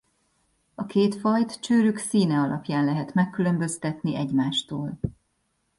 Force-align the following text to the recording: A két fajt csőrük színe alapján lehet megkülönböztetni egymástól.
A 0.75 0.85
két 0.85 1.15
fajt 1.15 1.59
csőrük 1.61 1.97
színe 1.97 2.39
alapján 2.39 2.85
lehet 2.85 3.13
megkülönböztetni 3.13 4.15
egymástól. 4.15 4.99